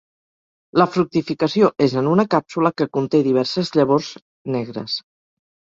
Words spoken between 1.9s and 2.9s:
en una càpsula que